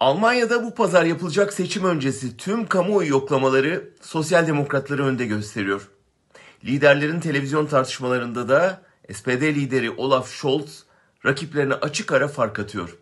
[0.00, 5.88] Almanya'da bu pazar yapılacak seçim öncesi tüm kamuoyu yoklamaları sosyal demokratları önde gösteriyor.
[6.64, 8.82] Liderlerin televizyon tartışmalarında da
[9.12, 10.84] SPD lideri Olaf Scholz
[11.26, 12.96] rakiplerine açık ara fark atıyor.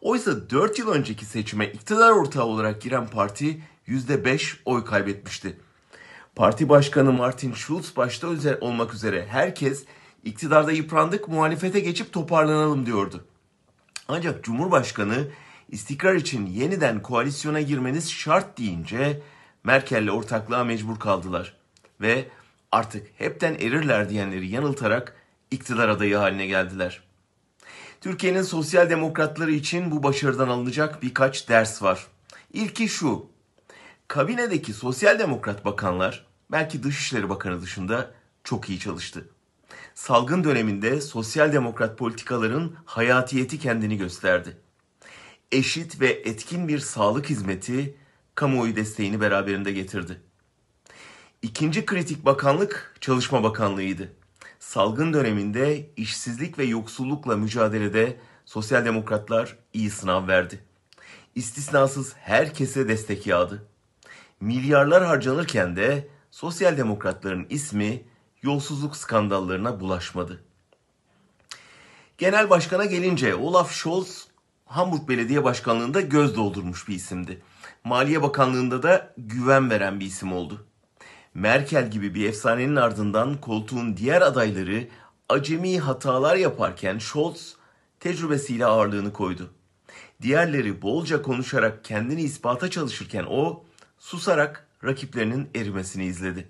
[0.00, 5.56] Oysa 4 yıl önceki seçime iktidar ortağı olarak giren parti %5 oy kaybetmişti.
[6.36, 8.28] Parti Başkanı Martin Schulz başta
[8.60, 9.84] olmak üzere herkes
[10.24, 13.24] iktidarda yıprandık muhalefete geçip toparlanalım diyordu.
[14.08, 15.28] Ancak Cumhurbaşkanı
[15.68, 19.22] istikrar için yeniden koalisyona girmeniz şart deyince
[19.64, 21.56] Merkel'le ortaklığa mecbur kaldılar.
[22.00, 22.28] Ve
[22.72, 25.16] artık hepten erirler diyenleri yanıltarak
[25.50, 27.02] iktidar adayı haline geldiler.
[28.00, 32.06] Türkiye'nin sosyal demokratları için bu başarıdan alınacak birkaç ders var.
[32.52, 33.26] İlki şu.
[34.08, 38.10] Kabinedeki sosyal demokrat bakanlar belki Dışişleri Bakanı dışında
[38.44, 39.28] çok iyi çalıştı.
[39.94, 44.56] Salgın döneminde sosyal demokrat politikaların hayatiyeti kendini gösterdi.
[45.52, 47.96] Eşit ve etkin bir sağlık hizmeti
[48.34, 50.20] kamuoyu desteğini beraberinde getirdi.
[51.42, 54.12] İkinci kritik bakanlık Çalışma Bakanlığı'ydı.
[54.58, 60.64] Salgın döneminde işsizlik ve yoksullukla mücadelede sosyal demokratlar iyi sınav verdi.
[61.34, 63.66] İstisnasız herkese destek yağdı.
[64.40, 68.02] Milyarlar harcanırken de sosyal demokratların ismi
[68.42, 70.44] yolsuzluk skandallarına bulaşmadı.
[72.18, 74.28] Genel başkana gelince Olaf Scholz
[74.68, 77.42] Hamburg Belediye Başkanlığı'nda göz doldurmuş bir isimdi.
[77.84, 80.66] Maliye Bakanlığı'nda da güven veren bir isim oldu.
[81.34, 84.88] Merkel gibi bir efsanenin ardından koltuğun diğer adayları
[85.28, 87.56] acemi hatalar yaparken Scholz
[88.00, 89.50] tecrübesiyle ağırlığını koydu.
[90.22, 93.64] Diğerleri bolca konuşarak kendini ispata çalışırken o
[93.98, 96.48] susarak rakiplerinin erimesini izledi.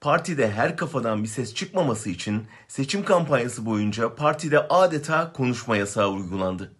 [0.00, 6.77] Partide her kafadan bir ses çıkmaması için seçim kampanyası boyunca partide adeta konuşma yasağı uygulandı.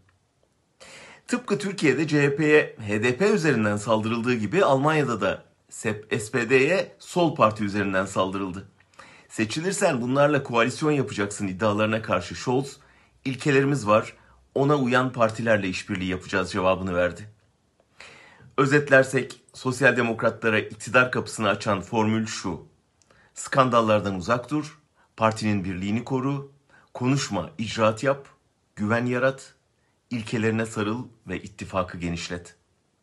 [1.28, 5.44] Tıpkı Türkiye'de CHP'ye HDP üzerinden saldırıldığı gibi Almanya'da da
[6.18, 8.68] SPD'ye Sol Parti üzerinden saldırıldı.
[9.28, 12.76] Seçilirsen bunlarla koalisyon yapacaksın iddialarına karşı Scholz,
[13.24, 14.16] ilkelerimiz var,
[14.54, 17.28] ona uyan partilerle işbirliği yapacağız cevabını verdi.
[18.58, 22.66] Özetlersek sosyal demokratlara iktidar kapısını açan formül şu.
[23.34, 24.78] Skandallardan uzak dur,
[25.16, 26.52] partinin birliğini koru,
[26.94, 28.28] konuşma, icraat yap,
[28.76, 29.57] güven yarat,
[30.10, 32.56] ilkelerine sarıl ve ittifakı genişlet.